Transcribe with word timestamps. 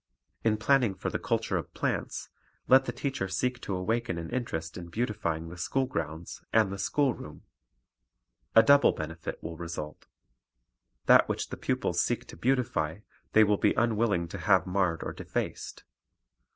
In 0.43 0.57
planning 0.57 0.95
for 0.95 1.11
the 1.11 1.19
culture 1.19 1.57
of 1.57 1.75
plants, 1.75 2.29
let 2.67 2.85
the 2.85 2.91
teacher 2.91 3.27
seek 3.27 3.61
to 3.61 3.75
awaken 3.75 4.17
an 4.17 4.31
interest 4.31 4.75
in 4.75 4.87
beautifying 4.87 5.49
the 5.49 5.59
school 5.59 5.85
grounds 5.85 6.41
and 6.51 6.71
the 6.71 6.79
schoolroom. 6.79 7.43
A 8.55 8.63
double 8.63 8.93
benefit 8.93 9.37
will 9.43 9.57
result 9.57 10.07
That 11.05 11.29
which 11.29 11.49
the 11.49 11.55
pupils 11.57 12.01
seek 12.01 12.25
to 12.29 12.35
beautify 12.35 13.01
they 13.33 13.43
will 13.43 13.57
be 13.57 13.73
unwilling 13.75 14.27
to 14.29 14.39
have 14.39 14.65
marred 14.65 15.03
or 15.03 15.13
defaced. 15.13 15.83